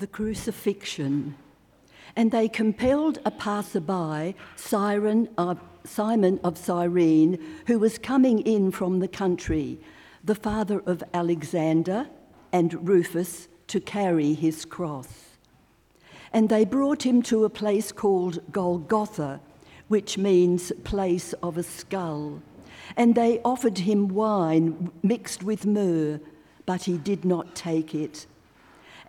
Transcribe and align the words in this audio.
the 0.00 0.06
crucifixion. 0.06 1.36
And 2.16 2.32
they 2.32 2.48
compelled 2.48 3.18
a 3.24 3.30
passerby, 3.30 4.34
Siren 4.56 5.28
Simon 5.84 6.40
of 6.42 6.58
Cyrene, 6.58 7.38
who 7.66 7.78
was 7.78 7.98
coming 7.98 8.40
in 8.40 8.70
from 8.70 8.98
the 8.98 9.08
country, 9.08 9.78
the 10.24 10.34
father 10.34 10.80
of 10.80 11.02
Alexander 11.14 12.08
and 12.52 12.86
Rufus, 12.88 13.48
to 13.68 13.80
carry 13.80 14.34
his 14.34 14.64
cross. 14.64 15.08
And 16.32 16.48
they 16.48 16.64
brought 16.64 17.04
him 17.04 17.22
to 17.22 17.44
a 17.44 17.50
place 17.50 17.92
called 17.92 18.40
Golgotha, 18.52 19.40
which 19.88 20.18
means 20.18 20.72
place 20.84 21.32
of 21.42 21.56
a 21.56 21.62
skull. 21.62 22.42
And 22.96 23.14
they 23.14 23.40
offered 23.44 23.78
him 23.78 24.08
wine 24.08 24.90
mixed 25.02 25.42
with 25.42 25.66
myrrh, 25.66 26.20
but 26.66 26.82
he 26.82 26.98
did 26.98 27.24
not 27.24 27.54
take 27.54 27.94
it. 27.94 28.26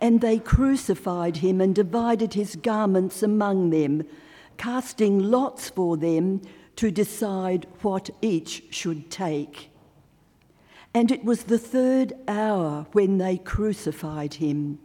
And 0.02 0.20
they 0.20 0.40
crucified 0.40 1.36
him 1.38 1.60
and 1.60 1.74
divided 1.74 2.34
his 2.34 2.56
garments 2.56 3.22
among 3.22 3.70
them, 3.70 4.02
casting 4.58 5.20
lots 5.30 5.70
for 5.70 5.96
them 5.96 6.42
to 6.74 6.90
decide 6.90 7.68
what 7.82 8.10
each 8.20 8.64
should 8.70 9.12
take. 9.12 9.70
And 10.92 11.12
it 11.12 11.24
was 11.24 11.44
the 11.44 11.58
third 11.58 12.14
hour 12.26 12.86
when 12.90 13.18
they 13.18 13.38
crucified 13.38 14.34
him. 14.34 14.80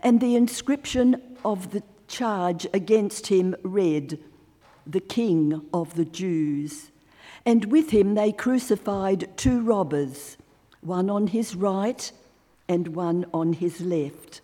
And 0.00 0.20
the 0.20 0.36
inscription 0.36 1.20
of 1.44 1.72
the 1.72 1.82
charge 2.06 2.64
against 2.72 3.26
him 3.26 3.56
read, 3.64 4.20
The 4.86 5.00
King 5.00 5.62
of 5.74 5.96
the 5.96 6.04
Jews. 6.04 6.92
And 7.44 7.72
with 7.72 7.90
him 7.90 8.14
they 8.14 8.30
crucified 8.30 9.36
two 9.36 9.60
robbers, 9.62 10.36
one 10.80 11.10
on 11.10 11.26
his 11.26 11.56
right 11.56 12.12
and 12.68 12.94
one 12.94 13.24
on 13.32 13.54
his 13.54 13.80
left. 13.80 14.40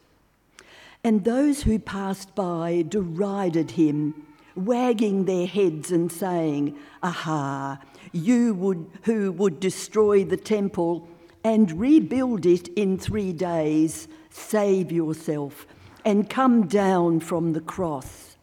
And 1.03 1.25
those 1.25 1.63
who 1.63 1.79
passed 1.79 2.35
by 2.35 2.85
derided 2.89 3.73
him, 3.73 4.27
wagging 4.57 5.25
their 5.25 5.47
heads 5.47 5.93
and 5.93 6.11
saying, 6.11 6.77
Aha, 7.03 7.79
you 8.13 8.55
would, 8.55 8.91
who 9.03 9.33
would 9.33 9.61
destroy 9.61 10.25
the 10.25 10.37
temple 10.37 11.07
and 11.43 11.79
rebuild 11.79 12.47
it 12.47 12.69
in 12.69 12.97
three 12.99 13.33
days, 13.33 14.09
save 14.31 14.91
yourself 14.91 15.67
and 16.05 16.31
come 16.31 16.67
down 16.67 17.21
from 17.21 17.53
the 17.53 17.61
cross. 17.61 18.37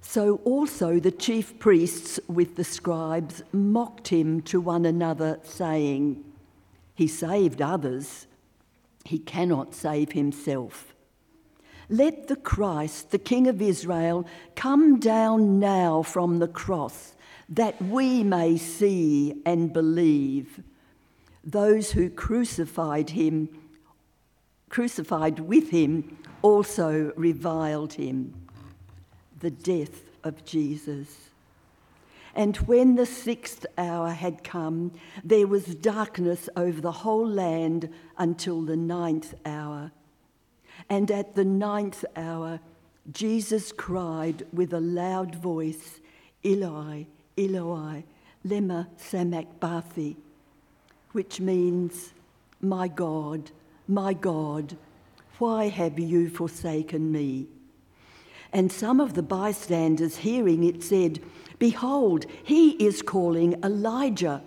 So 0.00 0.36
also 0.44 0.98
the 0.98 1.10
chief 1.10 1.58
priests 1.58 2.18
with 2.28 2.56
the 2.56 2.64
scribes 2.64 3.42
mocked 3.52 4.08
him 4.08 4.40
to 4.42 4.60
one 4.60 4.86
another, 4.86 5.38
saying, 5.42 6.24
He 6.94 7.06
saved 7.06 7.60
others, 7.60 8.26
he 9.08 9.18
cannot 9.18 9.74
save 9.74 10.12
himself. 10.12 10.94
Let 11.88 12.28
the 12.28 12.36
Christ, 12.36 13.10
the 13.10 13.18
King 13.18 13.46
of 13.46 13.62
Israel, 13.62 14.26
come 14.54 15.00
down 15.00 15.58
now 15.58 16.02
from 16.02 16.38
the 16.38 16.48
cross, 16.48 17.14
that 17.48 17.80
we 17.80 18.22
may 18.22 18.58
see 18.58 19.40
and 19.46 19.72
believe. 19.72 20.62
Those 21.42 21.92
who 21.92 22.10
crucified 22.10 23.10
him, 23.10 23.48
crucified 24.68 25.40
with 25.40 25.70
him, 25.70 26.18
also 26.42 27.12
reviled 27.16 27.94
him 27.94 28.34
the 29.40 29.50
death 29.50 30.02
of 30.24 30.44
Jesus. 30.44 31.30
And 32.34 32.56
when 32.58 32.94
the 32.94 33.06
sixth 33.06 33.66
hour 33.76 34.10
had 34.10 34.44
come, 34.44 34.92
there 35.24 35.46
was 35.46 35.64
darkness 35.74 36.48
over 36.56 36.80
the 36.80 36.92
whole 36.92 37.26
land 37.26 37.88
until 38.16 38.62
the 38.62 38.76
ninth 38.76 39.34
hour. 39.44 39.92
And 40.88 41.10
at 41.10 41.34
the 41.34 41.44
ninth 41.44 42.04
hour, 42.16 42.60
Jesus 43.10 43.72
cried 43.72 44.46
with 44.52 44.72
a 44.72 44.80
loud 44.80 45.34
voice, 45.34 46.00
Eloi, 46.44 47.06
Eloi, 47.36 48.04
lema 48.46 48.86
sabachthani, 48.96 50.16
which 51.12 51.40
means, 51.40 52.12
My 52.60 52.88
God, 52.88 53.50
my 53.86 54.12
God, 54.12 54.76
why 55.38 55.68
have 55.68 55.98
you 55.98 56.28
forsaken 56.28 57.10
me? 57.10 57.46
And 58.52 58.72
some 58.72 59.00
of 59.00 59.14
the 59.14 59.22
bystanders 59.22 60.18
hearing 60.18 60.64
it 60.64 60.82
said, 60.82 61.20
Behold, 61.58 62.26
he 62.42 62.70
is 62.84 63.02
calling 63.02 63.62
Elijah. 63.62 64.42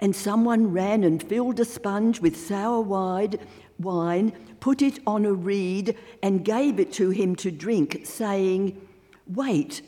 And 0.00 0.14
someone 0.14 0.72
ran 0.72 1.04
and 1.04 1.22
filled 1.22 1.60
a 1.60 1.64
sponge 1.64 2.20
with 2.20 2.36
sour 2.36 2.80
wine, 2.80 4.32
put 4.60 4.82
it 4.82 4.98
on 5.06 5.26
a 5.26 5.32
reed, 5.32 5.96
and 6.22 6.44
gave 6.44 6.78
it 6.80 6.92
to 6.94 7.10
him 7.10 7.34
to 7.36 7.50
drink, 7.50 8.02
saying, 8.04 8.80
Wait, 9.26 9.82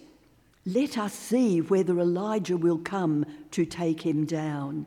let 0.66 0.98
us 0.98 1.12
see 1.12 1.60
whether 1.60 1.98
Elijah 1.98 2.56
will 2.56 2.78
come 2.78 3.24
to 3.52 3.64
take 3.64 4.02
him 4.02 4.24
down. 4.24 4.86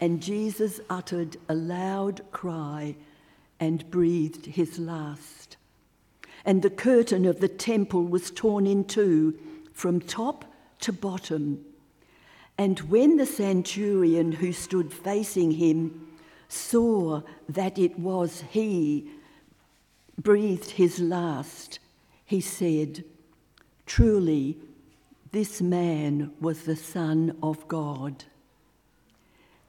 And 0.00 0.22
Jesus 0.22 0.80
uttered 0.88 1.36
a 1.48 1.54
loud 1.54 2.22
cry 2.30 2.96
and 3.60 3.90
breathed 3.90 4.46
his 4.46 4.78
last. 4.78 5.57
And 6.44 6.62
the 6.62 6.70
curtain 6.70 7.24
of 7.24 7.40
the 7.40 7.48
temple 7.48 8.04
was 8.04 8.30
torn 8.30 8.66
in 8.66 8.84
two 8.84 9.38
from 9.72 10.00
top 10.00 10.44
to 10.80 10.92
bottom. 10.92 11.64
And 12.56 12.80
when 12.80 13.16
the 13.16 13.26
centurion 13.26 14.32
who 14.32 14.52
stood 14.52 14.92
facing 14.92 15.52
him 15.52 16.08
saw 16.48 17.22
that 17.48 17.78
it 17.78 17.98
was 17.98 18.42
he, 18.50 19.10
breathed 20.20 20.70
his 20.72 20.98
last, 20.98 21.78
he 22.24 22.40
said, 22.40 23.04
Truly, 23.86 24.58
this 25.30 25.60
man 25.62 26.32
was 26.40 26.62
the 26.62 26.76
Son 26.76 27.36
of 27.42 27.66
God. 27.68 28.24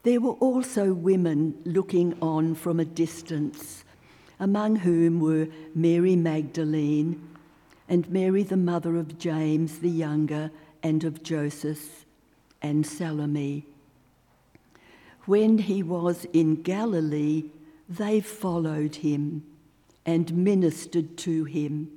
There 0.02 0.20
were 0.20 0.32
also 0.32 0.92
women 0.92 1.54
looking 1.64 2.16
on 2.20 2.54
from 2.54 2.80
a 2.80 2.84
distance, 2.84 3.84
among 4.40 4.76
whom 4.76 5.20
were 5.20 5.46
Mary 5.74 6.16
Magdalene 6.16 7.28
and 7.88 8.08
Mary, 8.10 8.42
the 8.42 8.56
mother 8.56 8.96
of 8.96 9.18
James 9.18 9.78
the 9.80 9.90
younger 9.90 10.50
and 10.82 11.04
of 11.04 11.22
Joseph, 11.22 12.06
and 12.62 12.86
Salome. 12.86 13.66
When 15.26 15.58
he 15.58 15.82
was 15.82 16.26
in 16.32 16.62
Galilee, 16.62 17.44
they 17.88 18.20
followed 18.20 18.96
him 18.96 19.44
and 20.06 20.32
ministered 20.34 21.16
to 21.18 21.44
him. 21.44 21.90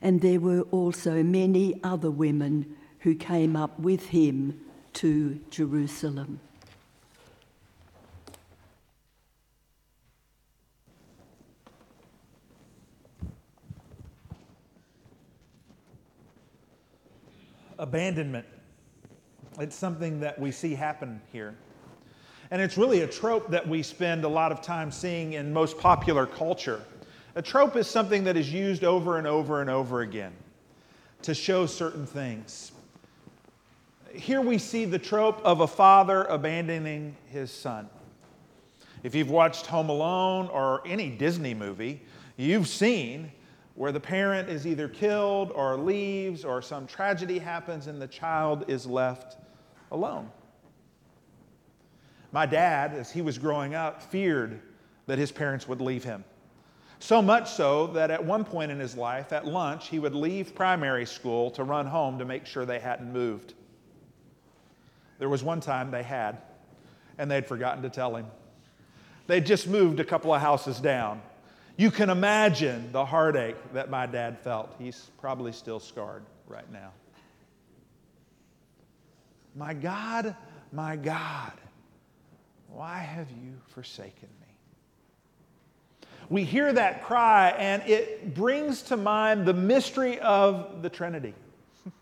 And 0.00 0.20
there 0.20 0.40
were 0.40 0.62
also 0.70 1.22
many 1.22 1.78
other 1.84 2.10
women 2.10 2.76
who 3.00 3.14
came 3.14 3.56
up 3.56 3.78
with 3.78 4.06
him 4.06 4.60
to 4.94 5.40
Jerusalem. 5.50 6.40
Abandonment. 17.90 18.46
It's 19.58 19.74
something 19.74 20.20
that 20.20 20.38
we 20.38 20.52
see 20.52 20.76
happen 20.76 21.20
here. 21.32 21.56
And 22.52 22.62
it's 22.62 22.78
really 22.78 23.00
a 23.00 23.06
trope 23.08 23.50
that 23.50 23.66
we 23.66 23.82
spend 23.82 24.22
a 24.22 24.28
lot 24.28 24.52
of 24.52 24.62
time 24.62 24.92
seeing 24.92 25.32
in 25.32 25.52
most 25.52 25.76
popular 25.76 26.24
culture. 26.24 26.82
A 27.34 27.42
trope 27.42 27.74
is 27.74 27.88
something 27.88 28.22
that 28.24 28.36
is 28.36 28.52
used 28.52 28.84
over 28.84 29.18
and 29.18 29.26
over 29.26 29.60
and 29.60 29.68
over 29.68 30.02
again 30.02 30.32
to 31.22 31.34
show 31.34 31.66
certain 31.66 32.06
things. 32.06 32.70
Here 34.12 34.40
we 34.40 34.56
see 34.56 34.84
the 34.84 34.98
trope 34.98 35.40
of 35.44 35.60
a 35.60 35.66
father 35.66 36.22
abandoning 36.26 37.16
his 37.26 37.50
son. 37.50 37.90
If 39.02 39.16
you've 39.16 39.30
watched 39.30 39.66
Home 39.66 39.88
Alone 39.88 40.46
or 40.46 40.80
any 40.86 41.10
Disney 41.10 41.54
movie, 41.54 42.02
you've 42.36 42.68
seen 42.68 43.32
where 43.80 43.92
the 43.92 43.98
parent 43.98 44.50
is 44.50 44.66
either 44.66 44.86
killed 44.88 45.50
or 45.52 45.74
leaves 45.74 46.44
or 46.44 46.60
some 46.60 46.86
tragedy 46.86 47.38
happens 47.38 47.86
and 47.86 47.98
the 47.98 48.06
child 48.06 48.62
is 48.68 48.84
left 48.84 49.38
alone. 49.90 50.30
My 52.30 52.44
dad, 52.44 52.92
as 52.92 53.10
he 53.10 53.22
was 53.22 53.38
growing 53.38 53.74
up, 53.74 54.02
feared 54.02 54.60
that 55.06 55.16
his 55.16 55.32
parents 55.32 55.66
would 55.66 55.80
leave 55.80 56.04
him. 56.04 56.24
So 56.98 57.22
much 57.22 57.50
so 57.50 57.86
that 57.86 58.10
at 58.10 58.22
one 58.22 58.44
point 58.44 58.70
in 58.70 58.78
his 58.78 58.98
life, 58.98 59.32
at 59.32 59.46
lunch, 59.46 59.88
he 59.88 59.98
would 59.98 60.14
leave 60.14 60.54
primary 60.54 61.06
school 61.06 61.50
to 61.52 61.64
run 61.64 61.86
home 61.86 62.18
to 62.18 62.26
make 62.26 62.44
sure 62.44 62.66
they 62.66 62.80
hadn't 62.80 63.10
moved. 63.10 63.54
There 65.18 65.30
was 65.30 65.42
one 65.42 65.60
time 65.60 65.90
they 65.90 66.02
had, 66.02 66.36
and 67.16 67.30
they'd 67.30 67.46
forgotten 67.46 67.82
to 67.84 67.88
tell 67.88 68.14
him. 68.14 68.26
They'd 69.26 69.46
just 69.46 69.66
moved 69.66 70.00
a 70.00 70.04
couple 70.04 70.34
of 70.34 70.42
houses 70.42 70.80
down. 70.80 71.22
You 71.80 71.90
can 71.90 72.10
imagine 72.10 72.92
the 72.92 73.06
heartache 73.06 73.56
that 73.72 73.88
my 73.88 74.04
dad 74.04 74.38
felt. 74.40 74.74
He's 74.78 75.08
probably 75.18 75.50
still 75.50 75.80
scarred 75.80 76.24
right 76.46 76.70
now. 76.70 76.92
My 79.56 79.72
God, 79.72 80.36
my 80.72 80.96
God, 80.96 81.54
why 82.68 82.98
have 82.98 83.30
you 83.30 83.54
forsaken 83.68 84.28
me? 84.42 84.46
we 86.28 86.44
hear 86.44 86.70
that 86.70 87.02
cry, 87.02 87.48
and 87.56 87.82
it 87.88 88.34
brings 88.34 88.82
to 88.82 88.98
mind 88.98 89.46
the 89.46 89.54
mystery 89.54 90.20
of 90.20 90.82
the 90.82 90.90
Trinity. 90.90 91.32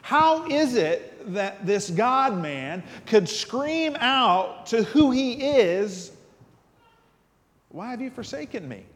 How 0.00 0.46
is 0.46 0.76
it 0.76 1.34
that 1.34 1.66
this 1.66 1.90
God 1.90 2.40
man 2.40 2.82
could 3.04 3.28
scream 3.28 3.96
out 4.00 4.64
to 4.68 4.82
who 4.82 5.10
he 5.10 5.34
is, 5.34 6.10
Why 7.68 7.90
have 7.90 8.00
you 8.00 8.08
forsaken 8.08 8.66
me? 8.66 8.86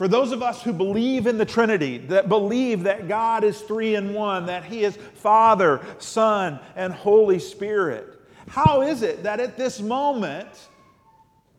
For 0.00 0.08
those 0.08 0.32
of 0.32 0.42
us 0.42 0.62
who 0.62 0.72
believe 0.72 1.26
in 1.26 1.36
the 1.36 1.44
Trinity, 1.44 1.98
that 1.98 2.30
believe 2.30 2.84
that 2.84 3.06
God 3.06 3.44
is 3.44 3.60
three 3.60 3.96
in 3.96 4.14
one, 4.14 4.46
that 4.46 4.64
He 4.64 4.82
is 4.82 4.96
Father, 4.96 5.82
Son, 5.98 6.58
and 6.74 6.90
Holy 6.90 7.38
Spirit, 7.38 8.18
how 8.48 8.80
is 8.80 9.02
it 9.02 9.24
that 9.24 9.40
at 9.40 9.58
this 9.58 9.78
moment 9.78 10.48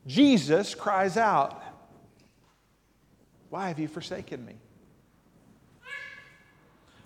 Jesus 0.08 0.74
cries 0.74 1.18
out, 1.18 1.62
Why 3.52 3.68
have 3.68 3.78
you 3.78 3.88
forsaken 3.88 4.44
me? 4.44 4.56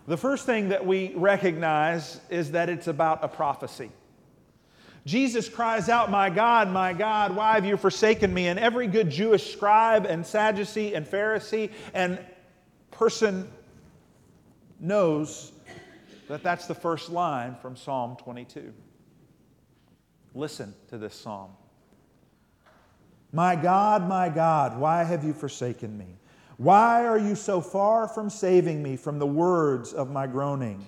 The 0.07 0.15
first 0.15 0.45
thing 0.45 0.69
that 0.69 0.85
we 0.85 1.11
recognize 1.15 2.21
is 2.29 2.51
that 2.51 2.69
it's 2.69 2.87
about 2.87 3.25
a 3.25 3.27
prophecy. 3.27 3.91
Jesus 5.05 5.47
cries 5.47 5.87
out, 5.87 6.09
My 6.09 6.29
God, 6.29 6.69
my 6.69 6.91
God, 6.91 7.35
why 7.35 7.53
have 7.55 7.65
you 7.65 7.77
forsaken 7.77 8.33
me? 8.33 8.47
And 8.47 8.59
every 8.59 8.87
good 8.87 9.09
Jewish 9.09 9.53
scribe 9.53 10.05
and 10.05 10.25
Sadducee 10.25 10.95
and 10.95 11.05
Pharisee 11.05 11.71
and 11.93 12.19
person 12.89 13.47
knows 14.79 15.51
that 16.27 16.41
that's 16.41 16.65
the 16.65 16.73
first 16.73 17.09
line 17.09 17.55
from 17.61 17.75
Psalm 17.75 18.17
22. 18.17 18.73
Listen 20.33 20.73
to 20.89 20.97
this 20.97 21.13
psalm. 21.13 21.51
My 23.31 23.55
God, 23.55 24.07
my 24.07 24.29
God, 24.29 24.79
why 24.79 25.03
have 25.03 25.23
you 25.23 25.33
forsaken 25.33 25.97
me? 25.97 26.17
Why 26.57 27.05
are 27.05 27.17
you 27.19 27.35
so 27.35 27.61
far 27.61 28.07
from 28.07 28.29
saving 28.29 28.81
me 28.81 28.95
from 28.95 29.19
the 29.19 29.27
words 29.27 29.93
of 29.93 30.09
my 30.09 30.25
groaning? 30.25 30.87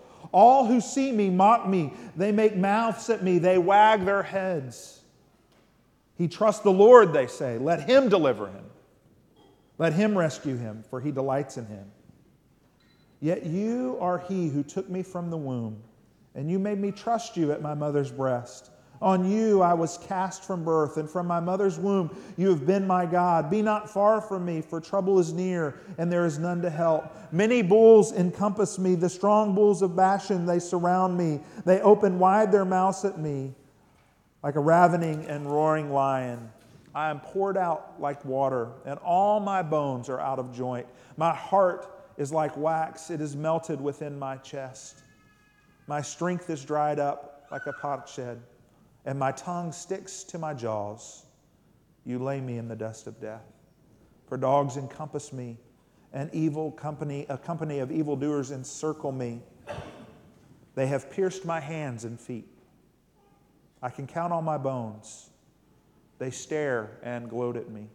All 0.31 0.65
who 0.65 0.81
see 0.81 1.11
me 1.11 1.29
mock 1.29 1.67
me. 1.67 1.93
They 2.15 2.31
make 2.31 2.55
mouths 2.55 3.09
at 3.09 3.23
me. 3.23 3.39
They 3.39 3.57
wag 3.57 4.05
their 4.05 4.23
heads. 4.23 5.01
He 6.17 6.27
trusts 6.27 6.61
the 6.61 6.71
Lord, 6.71 7.13
they 7.13 7.27
say. 7.27 7.57
Let 7.57 7.89
him 7.89 8.09
deliver 8.09 8.47
him. 8.47 8.65
Let 9.77 9.93
him 9.93 10.17
rescue 10.17 10.57
him, 10.57 10.83
for 10.89 11.01
he 11.01 11.11
delights 11.11 11.57
in 11.57 11.65
him. 11.65 11.91
Yet 13.19 13.45
you 13.45 13.97
are 13.99 14.19
he 14.19 14.47
who 14.47 14.63
took 14.63 14.89
me 14.89 15.03
from 15.03 15.29
the 15.29 15.37
womb, 15.37 15.81
and 16.35 16.49
you 16.49 16.59
made 16.59 16.79
me 16.79 16.91
trust 16.91 17.37
you 17.37 17.51
at 17.51 17.61
my 17.61 17.73
mother's 17.73 18.11
breast. 18.11 18.71
On 19.01 19.29
you 19.29 19.63
I 19.63 19.73
was 19.73 19.97
cast 19.97 20.43
from 20.43 20.63
birth, 20.63 20.97
and 20.97 21.09
from 21.09 21.25
my 21.25 21.39
mother's 21.39 21.79
womb 21.79 22.15
you 22.37 22.49
have 22.49 22.67
been 22.67 22.85
my 22.85 23.07
God. 23.07 23.49
Be 23.49 23.63
not 23.63 23.89
far 23.89 24.21
from 24.21 24.45
me, 24.45 24.61
for 24.61 24.79
trouble 24.79 25.17
is 25.17 25.33
near, 25.33 25.79
and 25.97 26.11
there 26.11 26.25
is 26.25 26.37
none 26.37 26.61
to 26.61 26.69
help. 26.69 27.11
Many 27.31 27.63
bulls 27.63 28.11
encompass 28.13 28.77
me, 28.77 28.93
the 28.93 29.09
strong 29.09 29.55
bulls 29.55 29.81
of 29.81 29.95
Bashan, 29.95 30.45
they 30.45 30.59
surround 30.59 31.17
me. 31.17 31.39
They 31.65 31.81
open 31.81 32.19
wide 32.19 32.51
their 32.51 32.65
mouths 32.65 33.03
at 33.03 33.17
me, 33.17 33.55
like 34.43 34.55
a 34.55 34.59
ravening 34.59 35.25
and 35.25 35.51
roaring 35.51 35.91
lion. 35.91 36.51
I 36.93 37.09
am 37.09 37.21
poured 37.21 37.57
out 37.57 37.99
like 37.99 38.23
water, 38.23 38.69
and 38.85 38.99
all 38.99 39.39
my 39.39 39.63
bones 39.63 40.09
are 40.09 40.19
out 40.19 40.37
of 40.37 40.53
joint. 40.53 40.85
My 41.17 41.33
heart 41.33 42.05
is 42.17 42.31
like 42.31 42.55
wax, 42.55 43.09
it 43.09 43.19
is 43.19 43.35
melted 43.35 43.81
within 43.81 44.19
my 44.19 44.37
chest. 44.37 45.01
My 45.87 46.01
strength 46.03 46.51
is 46.51 46.63
dried 46.63 46.99
up 46.99 47.47
like 47.49 47.65
a 47.65 47.73
potsherd 47.73 48.39
and 49.05 49.17
my 49.17 49.31
tongue 49.31 49.71
sticks 49.71 50.23
to 50.25 50.37
my 50.37 50.53
jaws. 50.53 51.25
You 52.05 52.19
lay 52.19 52.41
me 52.41 52.57
in 52.57 52.67
the 52.67 52.75
dust 52.75 53.07
of 53.07 53.19
death. 53.19 53.45
For 54.27 54.37
dogs 54.37 54.77
encompass 54.77 55.33
me, 55.33 55.57
and 56.13 56.29
evil 56.33 56.71
company, 56.71 57.25
a 57.29 57.37
company 57.37 57.79
of 57.79 57.91
evildoers 57.91 58.51
encircle 58.51 59.11
me. 59.11 59.41
They 60.75 60.87
have 60.87 61.11
pierced 61.11 61.45
my 61.45 61.59
hands 61.59 62.05
and 62.05 62.19
feet. 62.19 62.47
I 63.81 63.89
can 63.89 64.07
count 64.07 64.31
all 64.31 64.41
my 64.41 64.57
bones. 64.57 65.29
They 66.19 66.29
stare 66.29 66.99
and 67.03 67.29
gloat 67.29 67.57
at 67.57 67.69
me. 67.69 67.87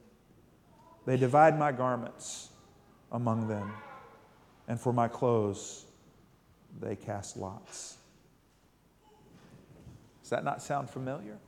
They 1.06 1.17
divide 1.17 1.59
my 1.59 1.73
garments 1.73 2.50
among 3.12 3.49
them, 3.49 3.73
and 4.67 4.81
for 4.81 4.93
my 4.93 5.09
clothes 5.09 5.87
they 6.81 6.97
cast 6.97 7.37
lots. 7.37 7.99
Does 10.26 10.31
that 10.31 10.43
not 10.43 10.61
sound 10.61 10.90
familiar? 10.90 11.38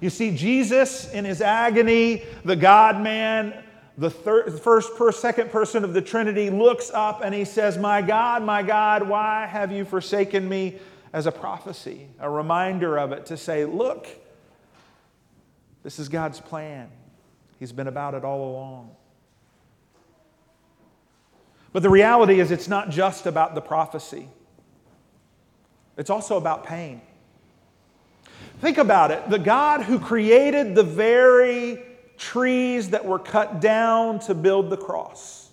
You 0.00 0.10
see, 0.10 0.36
Jesus 0.36 1.08
in 1.12 1.24
his 1.24 1.40
agony, 1.40 2.24
the 2.44 2.56
God 2.56 3.00
man, 3.00 3.62
the 3.96 4.10
third, 4.10 4.58
first, 4.58 4.96
per, 4.96 5.12
second 5.12 5.52
person 5.52 5.84
of 5.84 5.94
the 5.94 6.02
Trinity, 6.02 6.50
looks 6.50 6.90
up 6.90 7.20
and 7.22 7.32
he 7.32 7.44
says, 7.44 7.78
My 7.78 8.02
God, 8.02 8.42
my 8.42 8.60
God, 8.60 9.08
why 9.08 9.46
have 9.46 9.70
you 9.70 9.84
forsaken 9.84 10.48
me? 10.48 10.80
As 11.12 11.26
a 11.26 11.32
prophecy, 11.32 12.08
a 12.18 12.28
reminder 12.28 12.98
of 12.98 13.12
it 13.12 13.26
to 13.26 13.36
say, 13.36 13.64
Look, 13.64 14.08
this 15.84 16.00
is 16.00 16.08
God's 16.08 16.40
plan. 16.40 16.88
He's 17.60 17.70
been 17.70 17.86
about 17.86 18.14
it 18.14 18.24
all 18.24 18.50
along. 18.50 18.96
But 21.72 21.84
the 21.84 21.90
reality 21.90 22.40
is, 22.40 22.50
it's 22.50 22.66
not 22.66 22.90
just 22.90 23.26
about 23.26 23.54
the 23.54 23.60
prophecy. 23.60 24.28
It's 25.96 26.10
also 26.10 26.36
about 26.36 26.64
pain. 26.64 27.00
Think 28.60 28.78
about 28.78 29.10
it. 29.10 29.28
The 29.28 29.38
God 29.38 29.82
who 29.82 29.98
created 29.98 30.74
the 30.74 30.82
very 30.82 31.82
trees 32.16 32.90
that 32.90 33.04
were 33.04 33.18
cut 33.18 33.60
down 33.60 34.18
to 34.20 34.34
build 34.34 34.70
the 34.70 34.76
cross. 34.76 35.50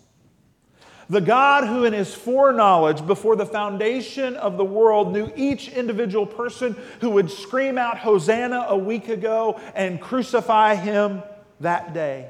The 1.09 1.21
God 1.21 1.67
who, 1.67 1.83
in 1.83 1.91
his 1.91 2.15
foreknowledge 2.15 3.05
before 3.05 3.35
the 3.35 3.45
foundation 3.45 4.37
of 4.37 4.57
the 4.57 4.63
world, 4.63 5.11
knew 5.11 5.31
each 5.35 5.67
individual 5.69 6.25
person 6.25 6.77
who 7.01 7.09
would 7.11 7.29
scream 7.29 7.77
out 7.77 7.97
Hosanna 7.97 8.67
a 8.69 8.77
week 8.77 9.09
ago 9.09 9.59
and 9.75 9.99
crucify 9.99 10.75
him 10.75 11.21
that 11.59 11.93
day. 11.93 12.29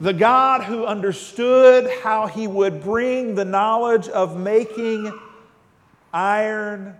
The 0.00 0.12
God 0.12 0.64
who 0.64 0.84
understood 0.84 1.90
how 2.02 2.26
he 2.26 2.46
would 2.46 2.82
bring 2.82 3.34
the 3.34 3.44
knowledge 3.44 4.08
of 4.08 4.36
making 4.36 5.18
iron, 6.14 6.96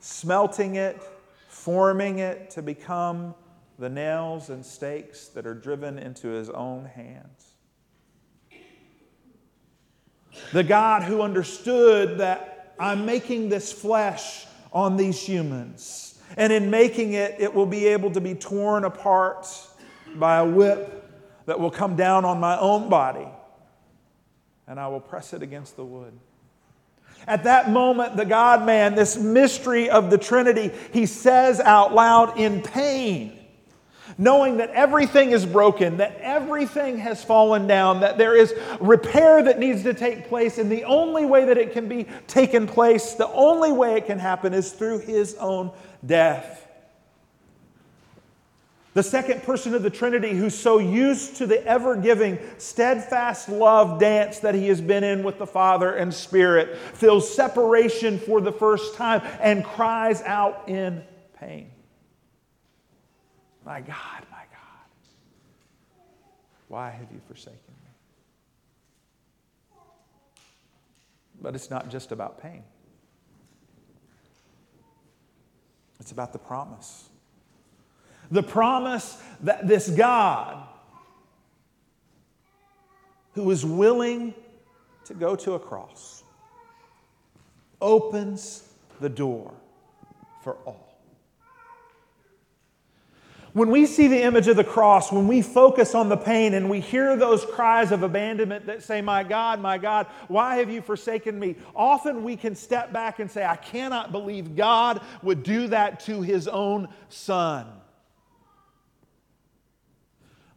smelting 0.00 0.76
it, 0.76 1.00
forming 1.48 2.18
it 2.18 2.50
to 2.50 2.62
become 2.62 3.34
the 3.78 3.88
nails 3.88 4.50
and 4.50 4.64
stakes 4.64 5.28
that 5.28 5.46
are 5.46 5.54
driven 5.54 5.98
into 5.98 6.28
his 6.28 6.48
own 6.50 6.86
hands. 6.86 7.52
The 10.52 10.64
God 10.64 11.02
who 11.02 11.22
understood 11.22 12.18
that 12.18 12.74
I'm 12.78 13.06
making 13.06 13.50
this 13.50 13.70
flesh 13.70 14.46
on 14.72 14.96
these 14.96 15.20
humans, 15.20 16.18
and 16.36 16.52
in 16.52 16.70
making 16.70 17.12
it, 17.12 17.36
it 17.38 17.54
will 17.54 17.66
be 17.66 17.86
able 17.86 18.10
to 18.12 18.20
be 18.20 18.34
torn 18.34 18.84
apart 18.84 19.46
by 20.16 20.38
a 20.38 20.44
whip 20.44 21.08
that 21.46 21.60
will 21.60 21.70
come 21.70 21.94
down 21.94 22.24
on 22.24 22.40
my 22.40 22.58
own 22.58 22.88
body, 22.88 23.28
and 24.66 24.80
I 24.80 24.88
will 24.88 25.00
press 25.00 25.32
it 25.32 25.42
against 25.42 25.76
the 25.76 25.84
wood. 25.84 26.18
At 27.26 27.44
that 27.44 27.70
moment, 27.70 28.16
the 28.16 28.24
God 28.24 28.66
man, 28.66 28.94
this 28.94 29.16
mystery 29.16 29.88
of 29.88 30.10
the 30.10 30.18
Trinity, 30.18 30.70
he 30.92 31.06
says 31.06 31.60
out 31.60 31.94
loud 31.94 32.38
in 32.38 32.62
pain, 32.62 33.38
knowing 34.18 34.58
that 34.58 34.70
everything 34.70 35.30
is 35.30 35.46
broken, 35.46 35.96
that 35.96 36.18
everything 36.20 36.98
has 36.98 37.24
fallen 37.24 37.66
down, 37.66 38.00
that 38.00 38.18
there 38.18 38.36
is 38.36 38.54
repair 38.80 39.42
that 39.42 39.58
needs 39.58 39.82
to 39.84 39.94
take 39.94 40.28
place, 40.28 40.58
and 40.58 40.70
the 40.70 40.84
only 40.84 41.24
way 41.24 41.46
that 41.46 41.56
it 41.56 41.72
can 41.72 41.88
be 41.88 42.06
taken 42.26 42.66
place, 42.66 43.14
the 43.14 43.32
only 43.32 43.72
way 43.72 43.96
it 43.96 44.06
can 44.06 44.18
happen 44.18 44.52
is 44.52 44.72
through 44.72 44.98
his 44.98 45.34
own 45.36 45.70
death. 46.04 46.63
The 48.94 49.02
second 49.02 49.42
person 49.42 49.74
of 49.74 49.82
the 49.82 49.90
Trinity, 49.90 50.30
who's 50.30 50.56
so 50.56 50.78
used 50.78 51.36
to 51.36 51.46
the 51.46 51.64
ever 51.66 51.96
giving, 51.96 52.38
steadfast 52.58 53.48
love 53.48 53.98
dance 53.98 54.38
that 54.38 54.54
he 54.54 54.68
has 54.68 54.80
been 54.80 55.02
in 55.02 55.24
with 55.24 55.38
the 55.38 55.48
Father 55.48 55.92
and 55.92 56.14
Spirit, 56.14 56.78
feels 56.78 57.28
separation 57.28 58.20
for 58.20 58.40
the 58.40 58.52
first 58.52 58.94
time 58.94 59.20
and 59.40 59.64
cries 59.64 60.22
out 60.22 60.68
in 60.68 61.02
pain. 61.40 61.72
My 63.66 63.80
God, 63.80 64.26
my 64.30 64.44
God. 64.52 64.88
Why 66.68 66.90
have 66.90 67.10
you 67.12 67.20
forsaken 67.26 67.58
me? 67.66 67.90
But 71.42 71.56
it's 71.56 71.68
not 71.68 71.90
just 71.90 72.12
about 72.12 72.40
pain, 72.40 72.62
it's 75.98 76.12
about 76.12 76.32
the 76.32 76.38
promise. 76.38 77.08
The 78.30 78.42
promise 78.42 79.18
that 79.42 79.66
this 79.66 79.88
God, 79.88 80.66
who 83.34 83.50
is 83.50 83.64
willing 83.64 84.34
to 85.04 85.14
go 85.14 85.36
to 85.36 85.52
a 85.52 85.58
cross, 85.58 86.24
opens 87.80 88.68
the 89.00 89.08
door 89.08 89.52
for 90.42 90.54
all. 90.66 90.84
When 93.54 93.70
we 93.70 93.86
see 93.86 94.08
the 94.08 94.20
image 94.20 94.48
of 94.48 94.56
the 94.56 94.64
cross, 94.64 95.12
when 95.12 95.28
we 95.28 95.40
focus 95.40 95.94
on 95.94 96.08
the 96.08 96.16
pain 96.16 96.54
and 96.54 96.68
we 96.68 96.80
hear 96.80 97.16
those 97.16 97.44
cries 97.44 97.92
of 97.92 98.02
abandonment 98.02 98.66
that 98.66 98.82
say, 98.82 99.00
My 99.00 99.22
God, 99.22 99.60
my 99.60 99.78
God, 99.78 100.08
why 100.26 100.56
have 100.56 100.68
you 100.68 100.82
forsaken 100.82 101.38
me? 101.38 101.54
Often 101.74 102.24
we 102.24 102.36
can 102.36 102.56
step 102.56 102.92
back 102.92 103.20
and 103.20 103.30
say, 103.30 103.44
I 103.44 103.54
cannot 103.54 104.10
believe 104.10 104.56
God 104.56 105.00
would 105.22 105.44
do 105.44 105.68
that 105.68 106.00
to 106.00 106.20
his 106.20 106.48
own 106.48 106.88
son. 107.08 107.68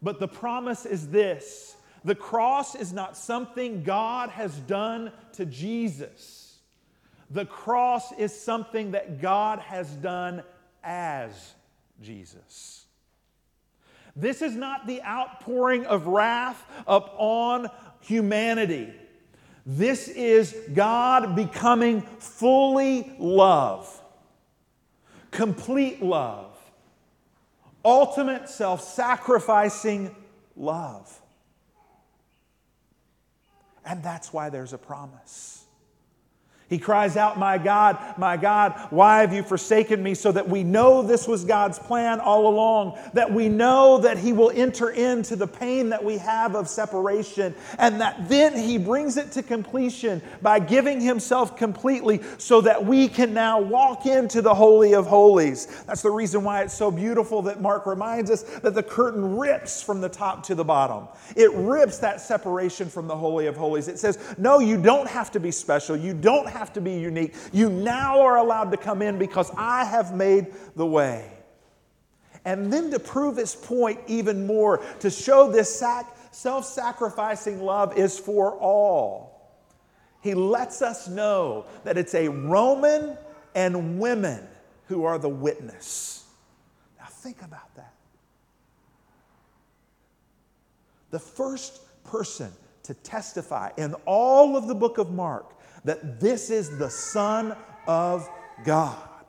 But 0.07 0.21
the 0.21 0.27
promise 0.29 0.85
is 0.85 1.09
this 1.09 1.75
the 2.05 2.15
cross 2.15 2.75
is 2.75 2.93
not 2.93 3.17
something 3.17 3.83
God 3.83 4.29
has 4.29 4.55
done 4.59 5.11
to 5.33 5.45
Jesus, 5.45 6.59
the 7.29 7.43
cross 7.43 8.13
is 8.13 8.33
something 8.33 8.91
that 8.91 9.19
God 9.21 9.59
has 9.59 9.89
done 9.95 10.43
as 10.81 11.55
Jesus. 12.01 12.85
This 14.15 14.41
is 14.41 14.55
not 14.55 14.87
the 14.87 15.03
outpouring 15.03 15.85
of 15.85 16.07
wrath 16.07 16.65
upon 16.87 17.67
humanity. 17.99 18.93
This 19.65 20.07
is 20.07 20.55
God 20.73 21.35
becoming 21.35 22.01
fully 22.01 23.13
love, 23.19 24.01
complete 25.31 26.01
love, 26.01 26.46
ultimate 27.87 28.49
self 28.49 28.81
sacrificing 28.81 30.13
love. 30.55 31.21
And 33.85 34.03
that's 34.03 34.33
why 34.33 34.49
there's 34.49 34.73
a 34.73 34.77
promise. 34.77 35.63
He 36.69 36.77
cries 36.77 37.15
out, 37.15 37.39
My 37.39 37.57
God, 37.57 37.97
my 38.17 38.35
God, 38.35 38.73
why 38.89 39.21
have 39.21 39.31
you 39.31 39.41
forsaken 39.41 40.03
me? 40.03 40.13
So 40.13 40.33
that 40.33 40.49
we 40.49 40.63
know 40.63 41.01
this 41.01 41.25
was 41.25 41.45
God's 41.45 41.79
plan 41.79 42.19
all 42.19 42.47
along, 42.47 42.99
that 43.13 43.31
we 43.31 43.47
know 43.47 43.99
that 43.99 44.17
He 44.17 44.33
will 44.33 44.51
enter 44.53 44.89
into 44.89 45.37
the 45.37 45.47
pain 45.47 45.89
that 45.89 46.03
we 46.03 46.17
have 46.17 46.55
of 46.55 46.67
separation, 46.67 47.55
and 47.79 48.01
that 48.01 48.27
then 48.27 48.57
He 48.57 48.77
brings 48.77 49.15
it 49.15 49.31
to 49.33 49.43
completion 49.43 50.21
by 50.41 50.59
giving 50.59 50.99
Himself 50.99 51.55
completely 51.55 52.21
so 52.37 52.59
that 52.59 52.85
we 52.85 53.07
can 53.07 53.33
now 53.33 53.61
walk 53.61 54.05
into 54.05 54.41
the 54.41 54.53
Holy 54.53 54.93
of 54.93 55.07
Holies. 55.07 55.67
That's 55.85 56.01
the 56.01 56.11
reason 56.11 56.43
why 56.43 56.63
it's 56.63 56.73
so 56.73 56.91
beautiful 56.91 57.41
that 57.43 57.61
Mark 57.61 57.85
reminds 57.85 58.29
us 58.29 58.43
that 58.43 58.73
the 58.73 58.83
curtain 58.83 59.37
rips 59.37 59.81
from 59.81 60.01
the 60.01 60.09
top 60.09 60.43
to 60.43 60.55
the 60.55 60.65
bottom. 60.65 61.07
It 61.37 61.51
rips 61.53 61.99
that 61.99 62.19
separation 62.19 62.89
from 62.89 63.07
the 63.07 63.15
Holy 63.15 63.47
of 63.47 63.55
Holies. 63.55 63.87
It 63.87 63.99
says, 63.99 64.19
No, 64.37 64.59
you 64.59 64.81
don't 64.81 65.07
have 65.07 65.31
to 65.31 65.39
be 65.39 65.51
special. 65.51 65.95
You 65.95 66.13
don't 66.13 66.56
have 66.57 66.73
to 66.73 66.81
be 66.81 66.93
unique. 66.93 67.35
You 67.53 67.69
now 67.69 68.21
are 68.21 68.37
allowed 68.37 68.71
to 68.71 68.77
come 68.77 69.01
in 69.01 69.17
because 69.17 69.51
I 69.55 69.85
have 69.85 70.15
made 70.15 70.47
the 70.75 70.85
way. 70.85 71.31
And 72.45 72.71
then 72.71 72.91
to 72.91 72.99
prove 72.99 73.37
his 73.37 73.55
point 73.55 73.99
even 74.07 74.47
more, 74.47 74.77
to 74.99 75.09
show 75.09 75.51
this 75.51 75.73
sac- 75.77 76.15
self 76.31 76.65
sacrificing 76.65 77.61
love 77.61 77.97
is 77.97 78.17
for 78.17 78.53
all. 78.53 79.27
He 80.21 80.33
lets 80.33 80.81
us 80.81 81.07
know 81.07 81.65
that 81.83 81.97
it's 81.97 82.15
a 82.15 82.27
Roman 82.27 83.17
and 83.53 83.99
women 83.99 84.45
who 84.87 85.03
are 85.03 85.19
the 85.19 85.29
witness. 85.29 86.25
Now, 86.99 87.05
think 87.07 87.41
about 87.41 87.73
that. 87.75 87.93
The 91.11 91.19
first 91.19 91.81
person 92.03 92.51
to 92.83 92.93
testify 92.93 93.71
in 93.77 93.93
all 94.05 94.55
of 94.55 94.67
the 94.67 94.75
book 94.75 94.97
of 94.97 95.11
Mark 95.11 95.53
that 95.87 96.19
this 96.19 96.49
is 96.49 96.77
the 96.77 96.89
Son 96.89 97.55
of 97.87 98.29
God 98.65 99.25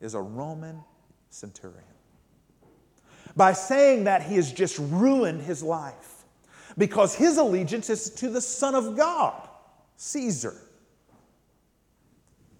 is 0.00 0.14
a 0.14 0.20
Roman 0.20 0.80
centurion. 1.28 1.82
By 3.34 3.52
saying 3.52 4.04
that, 4.04 4.22
he 4.22 4.36
has 4.36 4.52
just 4.52 4.78
ruined 4.78 5.42
his 5.42 5.60
life 5.60 6.24
because 6.78 7.16
his 7.16 7.36
allegiance 7.36 7.90
is 7.90 8.10
to 8.10 8.28
the 8.28 8.40
Son 8.40 8.76
of 8.76 8.96
God, 8.96 9.48
Caesar. 9.96 10.54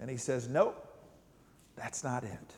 And 0.00 0.10
he 0.10 0.16
says, 0.16 0.48
Nope, 0.48 0.84
that's 1.76 2.02
not 2.02 2.24
it. 2.24 2.54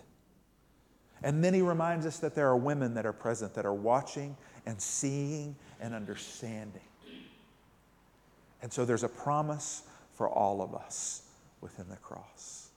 And 1.22 1.44
then 1.44 1.52
he 1.52 1.60
reminds 1.60 2.06
us 2.06 2.18
that 2.20 2.34
there 2.34 2.48
are 2.48 2.56
women 2.56 2.94
that 2.94 3.04
are 3.04 3.12
present 3.12 3.52
that 3.52 3.66
are 3.66 3.74
watching 3.74 4.34
and 4.64 4.80
seeing 4.80 5.54
and 5.78 5.94
understanding. 5.94 6.80
And 8.62 8.72
so 8.72 8.86
there's 8.86 9.04
a 9.04 9.10
promise 9.10 9.82
for 10.22 10.28
all 10.28 10.62
of 10.62 10.72
us 10.72 11.22
within 11.60 11.88
the 11.88 11.96
cross. 11.96 12.70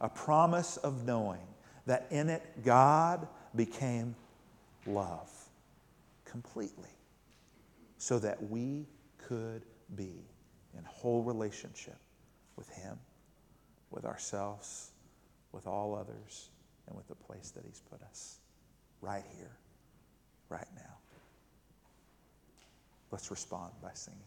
A 0.00 0.08
promise 0.08 0.78
of 0.78 1.04
knowing 1.04 1.46
that 1.84 2.06
in 2.10 2.30
it 2.30 2.42
God 2.64 3.28
became 3.54 4.16
love 4.86 5.30
completely 6.24 6.88
so 7.98 8.18
that 8.18 8.42
we 8.48 8.86
could 9.18 9.60
be 9.94 10.24
in 10.72 10.82
whole 10.84 11.22
relationship 11.22 11.98
with 12.56 12.70
Him, 12.70 12.98
with 13.90 14.06
ourselves, 14.06 14.92
with 15.52 15.66
all 15.66 15.94
others, 15.94 16.48
and 16.86 16.96
with 16.96 17.08
the 17.08 17.14
place 17.14 17.50
that 17.50 17.66
He's 17.66 17.82
put 17.90 18.00
us 18.04 18.38
right 19.02 19.24
here, 19.36 19.58
right 20.48 20.68
now. 20.74 20.96
Let's 23.10 23.30
respond 23.30 23.72
by 23.82 23.90
singing. 23.92 24.22